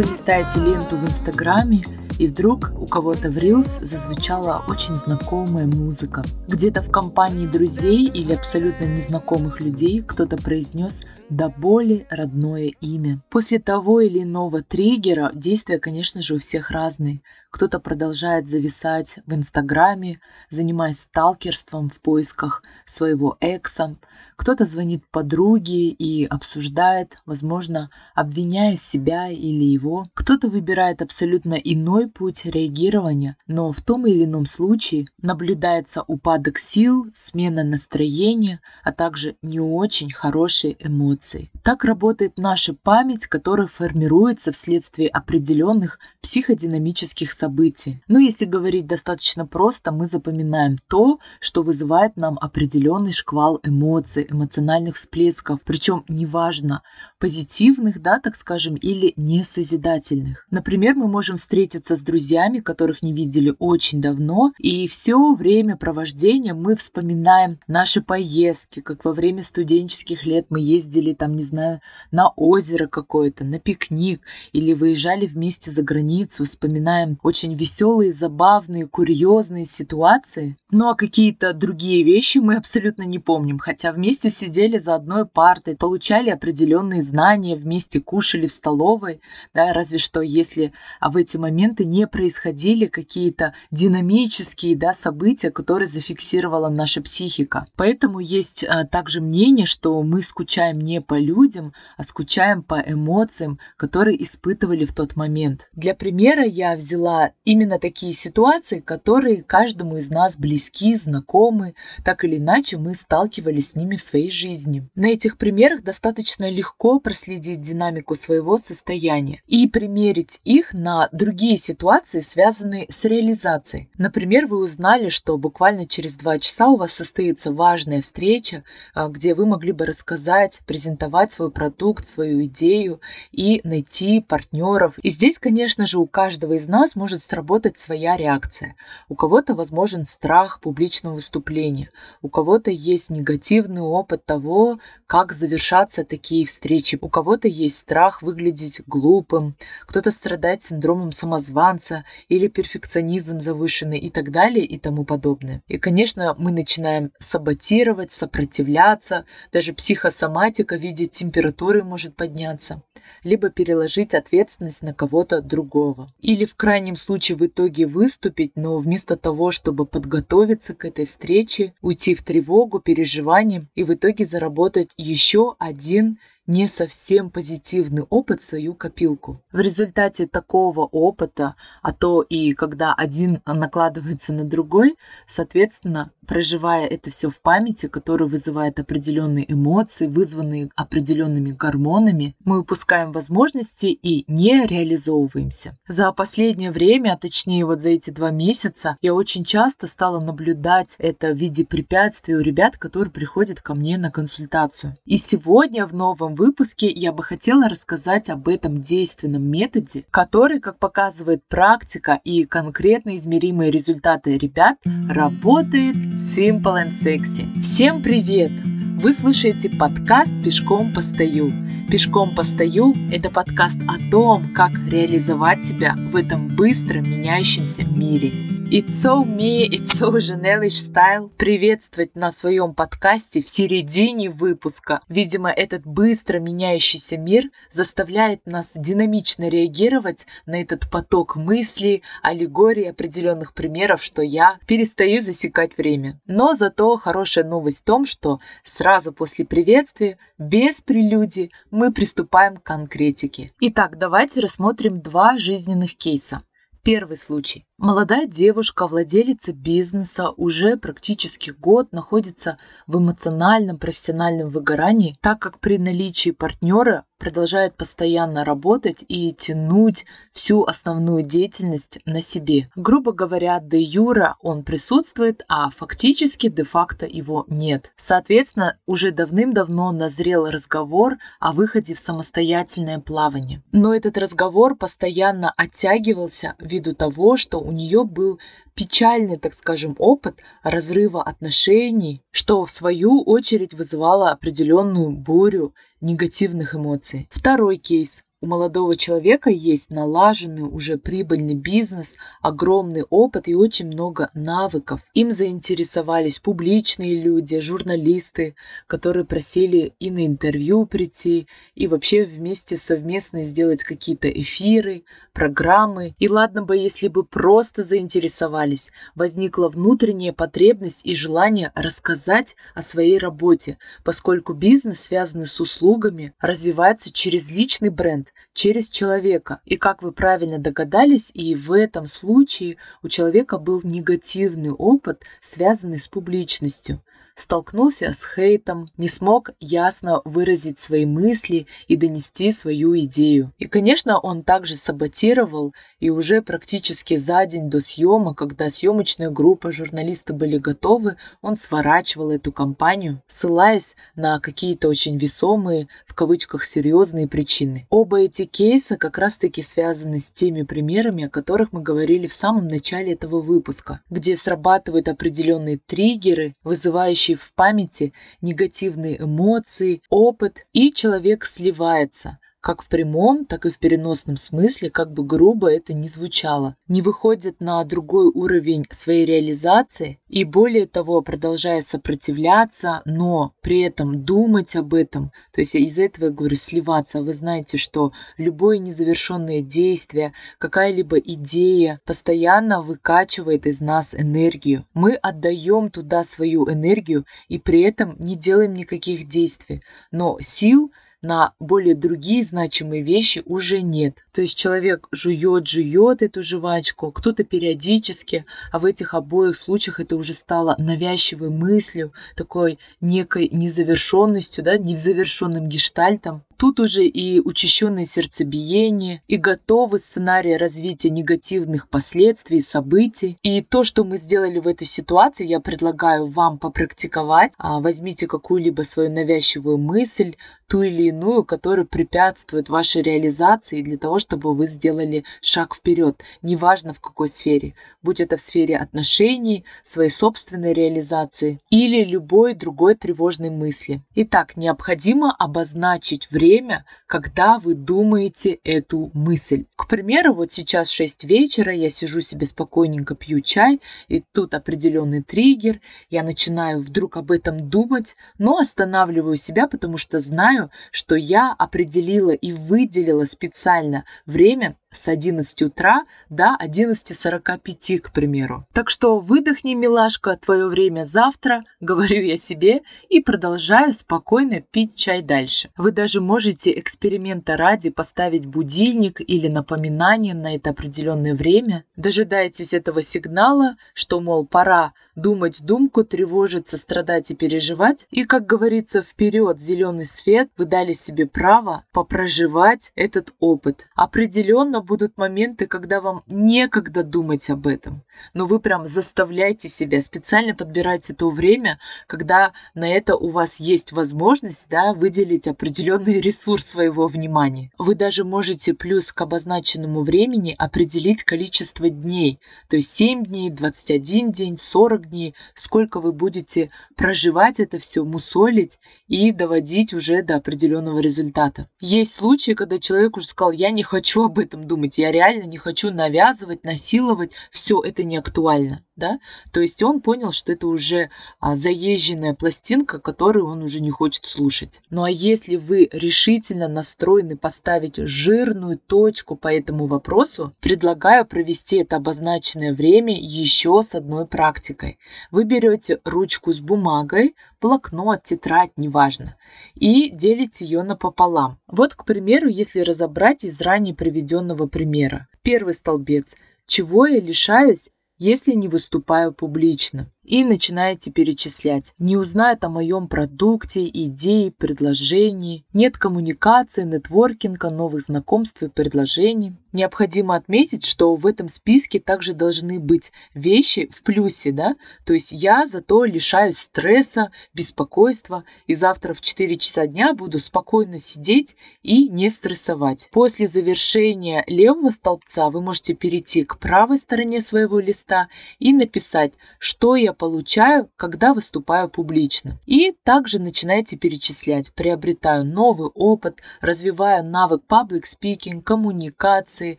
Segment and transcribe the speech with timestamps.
[0.00, 1.82] Вы листаете ленту в Инстаграме,
[2.18, 6.24] и вдруг у кого-то в Reels зазвучала очень знакомая музыка.
[6.48, 13.20] Где-то в компании друзей или абсолютно незнакомых людей кто-то произнес до боли родное имя.
[13.28, 17.20] После того или иного триггера действия, конечно же, у всех разные.
[17.50, 23.96] Кто-то продолжает зависать в Инстаграме, занимаясь сталкерством в поисках своего экса.
[24.36, 30.08] Кто-то звонит подруге и обсуждает, возможно, обвиняя себя или его.
[30.14, 37.06] Кто-то выбирает абсолютно иной путь реагирования, но в том или ином случае наблюдается упадок сил,
[37.14, 41.50] смена настроения, а также не очень хорошие эмоции.
[41.62, 48.02] Так работает наша память, которая формируется вследствие определенных психодинамических событий.
[48.06, 54.96] Ну, если говорить достаточно просто, мы запоминаем то, что вызывает нам определенный шквал эмоций, эмоциональных
[54.96, 56.82] всплесков, причем неважно,
[57.18, 60.46] позитивных, да, так скажем, или несозидательных.
[60.50, 66.54] Например, мы можем встретиться с друзьями, которых не видели очень давно, и все время провождения
[66.54, 72.28] мы вспоминаем наши поездки, как во время студенческих лет мы ездили там, не знаю, на
[72.36, 74.20] озеро какое-то, на пикник,
[74.52, 80.56] или выезжали вместе за границу, вспоминаем очень веселые, забавные, курьезные ситуации.
[80.72, 85.76] Ну а какие-то другие вещи мы абсолютно не помним, хотя вместе сидели за одной партой,
[85.76, 89.20] получали определенные знания, вместе кушали в столовой,
[89.54, 95.86] да, разве что если а в эти моменты не происходили какие-то динамические да, события, которые
[95.86, 97.66] зафиксировала наша психика.
[97.76, 103.60] Поэтому есть а, также мнение, что мы скучаем не по людям, а скучаем по эмоциям,
[103.76, 105.68] которые испытывали в тот момент.
[105.74, 112.38] Для примера я взяла именно такие ситуации, которые каждому из нас близки, знакомы, так или
[112.38, 114.88] иначе мы сталкивались с ними в своей жизни.
[114.94, 122.20] На этих примерах достаточно легко проследить динамику своего состояния и примерить их на другие ситуации,
[122.20, 123.88] связанные с реализацией.
[123.98, 128.64] Например, вы узнали, что буквально через два часа у вас состоится важная встреча,
[128.94, 133.00] а, где вы могли бы рассказать, презентовать свой продукт, свою идею
[133.32, 134.98] и найти партнеров.
[135.02, 138.76] И здесь, конечно же, у каждого из нас может сработать своя реакция.
[139.08, 141.90] У кого-то возможен страх публичного выступления,
[142.22, 144.76] у кого-то есть негативный опыт того,
[145.08, 149.56] как завершаться такие встречи, у кого-то есть страх выглядеть глупым,
[149.86, 155.62] кто-то страдает синдромом самозванца или перфекционизм завышенный и так далее и тому подобное.
[155.66, 162.82] И, конечно, мы начинаем саботировать, сопротивляться, даже психосоматика в виде температуры может подняться,
[163.24, 166.08] либо переложить ответственность на кого-то другого.
[166.20, 171.74] Или в крайнем случае в итоге выступить, но вместо того, чтобы подготовиться к этой встрече,
[171.82, 178.44] уйти в тревогу, переживание и в итоге заработать еще один не совсем позитивный опыт в
[178.44, 179.40] свою копилку.
[179.52, 184.96] В результате такого опыта, а то и когда один накладывается на другой,
[185.28, 193.10] соответственно, проживая это все в памяти, которое вызывает определенные эмоции, вызванные определенными гормонами, мы упускаем
[193.10, 195.76] возможности и не реализовываемся.
[195.88, 200.94] За последнее время, а точнее вот за эти два месяца, я очень часто стала наблюдать
[201.00, 204.94] это в виде препятствий у ребят, которые приходят ко мне на консультацию.
[205.04, 210.78] И сегодня в новом выпуске я бы хотела рассказать об этом действенном методе, который, как
[210.78, 214.76] показывает практика и конкретно измеримые результаты ребят,
[215.08, 217.62] работает Simple and Sexy.
[217.62, 218.52] Всем привет!
[219.00, 221.50] Вы слушаете подкаст «Пешком постою».
[221.90, 228.49] «Пешком постою»– это подкаст о том, как реализовать себя в этом быстро меняющемся мире.
[228.70, 235.00] Me, it's so Janelish style приветствовать на своем подкасте в середине выпуска.
[235.08, 243.54] Видимо, этот быстро меняющийся мир заставляет нас динамично реагировать на этот поток мыслей, аллегорий, определенных
[243.54, 246.16] примеров, что я перестаю засекать время.
[246.26, 252.62] Но зато хорошая новость в том, что сразу после приветствия, без прелюдии, мы приступаем к
[252.62, 253.50] конкретике.
[253.58, 256.44] Итак, давайте рассмотрим два жизненных кейса.
[256.84, 257.66] Первый случай.
[257.80, 265.78] Молодая девушка, владелица бизнеса, уже практически год находится в эмоциональном профессиональном выгорании, так как при
[265.78, 272.68] наличии партнера продолжает постоянно работать и тянуть всю основную деятельность на себе.
[272.74, 277.92] Грубо говоря, де юра он присутствует, а фактически де-факто его нет.
[277.96, 283.62] Соответственно, уже давным-давно назрел разговор о выходе в самостоятельное плавание.
[283.70, 288.38] Но этот разговор постоянно оттягивался ввиду того, что у нее был
[288.74, 297.28] печальный, так скажем, опыт разрыва отношений, что в свою очередь вызывало определенную бурю негативных эмоций.
[297.30, 298.22] Второй кейс.
[298.42, 305.02] У молодого человека есть налаженный уже прибыльный бизнес, огромный опыт и очень много навыков.
[305.12, 308.54] Им заинтересовались публичные люди, журналисты,
[308.86, 315.04] которые просили и на интервью прийти, и вообще вместе совместно сделать какие-то эфиры,
[315.34, 316.14] программы.
[316.18, 323.18] И ладно бы, если бы просто заинтересовались, возникла внутренняя потребность и желание рассказать о своей
[323.18, 329.60] работе, поскольку бизнес, связанный с услугами, развивается через личный бренд, через человека.
[329.64, 336.00] И как вы правильно догадались, и в этом случае у человека был негативный опыт, связанный
[336.00, 337.02] с публичностью
[337.40, 343.52] столкнулся с хейтом, не смог ясно выразить свои мысли и донести свою идею.
[343.58, 349.72] И, конечно, он также саботировал, и уже практически за день до съема, когда съемочная группа,
[349.72, 357.28] журналисты были готовы, он сворачивал эту кампанию, ссылаясь на какие-то очень весомые, в кавычках, серьезные
[357.28, 357.86] причины.
[357.90, 362.66] Оба эти кейса как раз-таки связаны с теми примерами, о которых мы говорили в самом
[362.66, 371.44] начале этого выпуска, где срабатывают определенные триггеры, вызывающие в памяти негативные эмоции, опыт, и человек
[371.44, 376.76] сливается– как в прямом, так и в переносном смысле, как бы грубо это ни звучало,
[376.88, 384.24] не выходит на другой уровень своей реализации и более того, продолжая сопротивляться, но при этом
[384.24, 389.62] думать об этом, то есть из этого я говорю сливаться, вы знаете, что любое незавершенное
[389.62, 394.86] действие, какая-либо идея постоянно выкачивает из нас энергию.
[394.94, 400.92] Мы отдаем туда свою энергию и при этом не делаем никаких действий, но сил
[401.22, 404.24] на более другие значимые вещи уже нет.
[404.32, 410.16] То есть человек жует, жует эту жвачку, кто-то периодически, а в этих обоих случаях это
[410.16, 416.42] уже стало навязчивой мыслью, такой некой незавершенностью, да, незавершенным гештальтом.
[416.60, 423.38] Тут уже и учащенное сердцебиение, и готовый сценарий развития негативных последствий, событий.
[423.42, 427.52] И то, что мы сделали в этой ситуации, я предлагаю вам попрактиковать.
[427.56, 430.36] А, возьмите какую-либо свою навязчивую мысль,
[430.68, 436.92] ту или иную, которая препятствует вашей реализации для того, чтобы вы сделали шаг вперед, неважно
[436.92, 443.50] в какой сфере, будь это в сфере отношений, своей собственной реализации или любой другой тревожной
[443.50, 444.00] мысли.
[444.14, 449.66] Итак, необходимо обозначить время, когда вы думаете эту мысль.
[449.76, 455.22] К примеру, вот сейчас 6 вечера, я сижу себе спокойненько, пью чай, и тут определенный
[455.22, 461.54] триггер, я начинаю вдруг об этом думать, но останавливаю себя, потому что знаю, что я
[461.58, 468.66] определила и выделила специально время с 11 утра до 11.45, к примеру.
[468.72, 475.22] Так что выдохни, милашка, твое время завтра, говорю я себе, и продолжаю спокойно пить чай
[475.22, 475.70] дальше.
[475.76, 481.84] Вы даже можете эксперимента ради поставить будильник или напоминание на это определенное время.
[481.96, 488.06] Дожидаетесь этого сигнала, что, мол, пора думать думку, тревожиться, страдать и переживать.
[488.10, 493.86] И, как говорится, вперед, зеленый свет, вы дали себе право попроживать этот опыт.
[493.94, 498.02] Определенно будут моменты, когда вам некогда думать об этом,
[498.34, 503.92] но вы прям заставляете себя, специально подбирайте то время, когда на это у вас есть
[503.92, 507.70] возможность да, выделить определенный ресурс своего внимания.
[507.78, 512.38] Вы даже можете плюс к обозначенному времени определить количество дней,
[512.68, 518.78] то есть 7 дней, 21 день, 40 дней, сколько вы будете проживать это все, мусолить
[519.08, 521.66] и доводить уже до определенного результата.
[521.80, 525.58] Есть случаи, когда человек уже сказал, я не хочу об этом думать, я реально не
[525.58, 529.18] хочу навязывать, насиловать, все это не актуально да,
[529.50, 534.26] то есть он понял, что это уже а, заезженная пластинка, которую он уже не хочет
[534.26, 534.80] слушать.
[534.90, 541.96] Ну а если вы решительно настроены поставить жирную точку по этому вопросу, предлагаю провести это
[541.96, 544.98] обозначенное время еще с одной практикой.
[545.30, 549.36] Вы берете ручку с бумагой, блокнот, тетрадь, неважно,
[549.74, 551.58] и делите ее напополам.
[551.66, 555.26] Вот, к примеру, если разобрать из ранее приведенного примера.
[555.42, 556.36] Первый столбец.
[556.66, 557.90] Чего я лишаюсь,
[558.20, 561.92] если не выступаю публично и начинаете перечислять.
[561.98, 565.64] Не узнает о моем продукте, идее, предложении.
[565.72, 569.56] Нет коммуникации, нетворкинга, новых знакомств и предложений.
[569.72, 574.76] Необходимо отметить, что в этом списке также должны быть вещи в плюсе, да?
[575.04, 581.00] То есть я зато лишаюсь стресса, беспокойства, и завтра в 4 часа дня буду спокойно
[581.00, 583.08] сидеть и не стрессовать.
[583.12, 588.28] После завершения левого столбца вы можете перейти к правой стороне своего листа
[588.60, 592.58] и написать, что я получаю, когда выступаю публично.
[592.66, 594.70] И также начинайте перечислять.
[594.74, 599.78] Приобретаю новый опыт, развиваю навык public speaking, коммуникации,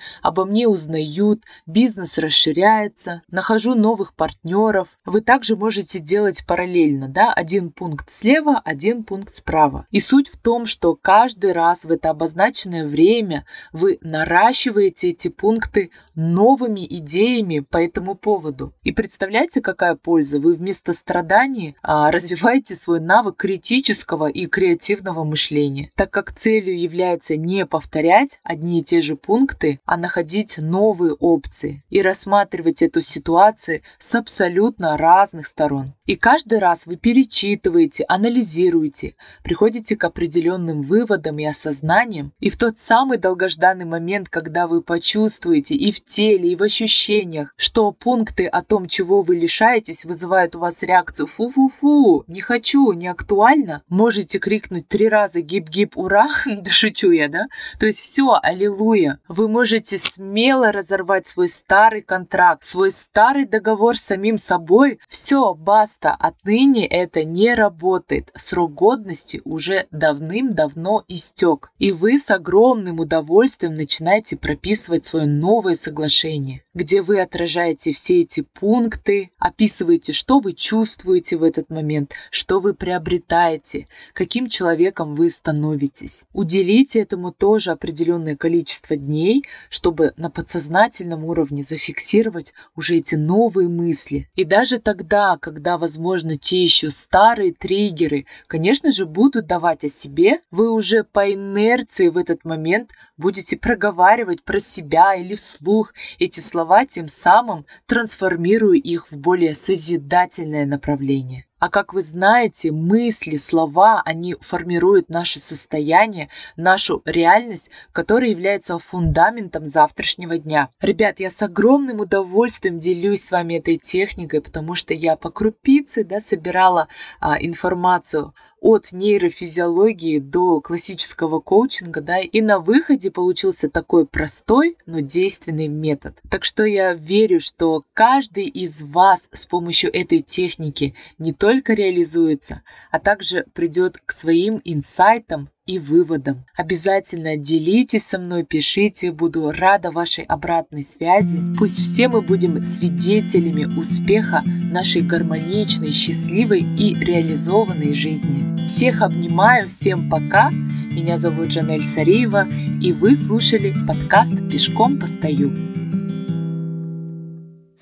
[0.23, 4.87] обо мне узнают, бизнес расширяется, нахожу новых партнеров.
[5.05, 9.85] Вы также можете делать параллельно, да, один пункт слева, один пункт справа.
[9.91, 15.91] И суть в том, что каждый раз в это обозначенное время вы наращиваете эти пункты
[16.15, 18.73] новыми идеями по этому поводу.
[18.81, 20.30] И представляете, какая польза?
[20.39, 27.35] Вы вместо страданий а, развиваете свой навык критического и креативного мышления, так как целью является
[27.35, 33.81] не повторять одни и те же пункты, а находить новые опции и рассматривать эту ситуацию
[33.99, 35.93] с абсолютно разных сторон.
[36.11, 39.15] И каждый раз вы перечитываете, анализируете,
[39.45, 45.73] приходите к определенным выводам и осознаниям, и в тот самый долгожданный момент, когда вы почувствуете
[45.73, 50.59] и в теле, и в ощущениях, что пункты о том, чего вы лишаетесь, вызывают у
[50.59, 57.11] вас реакцию «фу-фу-фу», «не хочу», «не актуально», можете крикнуть три раза «гип-гип, ура», да шучу
[57.11, 57.45] я, да?
[57.79, 59.19] То есть все, аллилуйя.
[59.29, 64.99] Вы можете смело разорвать свой старый контракт, свой старый договор с самим собой.
[65.07, 68.31] Все, баста, отныне это не работает.
[68.33, 71.71] Срок годности уже давным-давно истек.
[71.77, 78.41] И вы с огромным удовольствием начинаете прописывать свое новое соглашение, где вы отражаете все эти
[78.41, 86.23] пункты, описываете, что вы чувствуете в этот момент, что вы приобретаете, каким человеком вы становитесь.
[86.33, 94.27] Уделите этому тоже определенное количество дней, чтобы на подсознательном уровне зафиксировать уже эти новые мысли.
[94.35, 100.39] И даже тогда, когда, возможно, те еще старые триггеры, конечно же, будут давать о себе,
[100.51, 106.85] вы уже по инерции в этот момент будете проговаривать про себя или вслух эти слова,
[106.85, 111.45] тем самым трансформируя их в более созидательное направление.
[111.61, 119.67] А как вы знаете, мысли, слова, они формируют наше состояние, нашу реальность, которая является фундаментом
[119.67, 120.69] завтрашнего дня.
[120.81, 126.03] Ребят, я с огромным удовольствием делюсь с вами этой техникой, потому что я по крупице
[126.03, 126.87] да, собирала
[127.19, 134.99] а, информацию от нейрофизиологии до классического коучинга, да, и на выходе получился такой простой, но
[134.99, 136.19] действенный метод.
[136.29, 142.61] Так что я верю, что каждый из вас с помощью этой техники не только реализуется,
[142.91, 146.43] а также придет к своим инсайтам и выводам.
[146.55, 151.39] Обязательно делитесь со мной, пишите, буду рада вашей обратной связи.
[151.57, 158.55] Пусть все мы будем свидетелями успеха нашей гармоничной, счастливой и реализованной жизни.
[158.67, 160.51] Всех обнимаю, всем пока.
[160.51, 162.47] Меня зовут Жанель Сареева,
[162.81, 165.80] и вы слушали подкаст «Пешком постою».